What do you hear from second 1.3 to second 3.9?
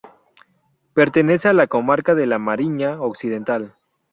a la Comarca de La Mariña Occidental.